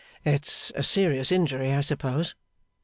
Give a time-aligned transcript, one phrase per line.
[0.25, 2.33] 'It's a serious injury, I suppose?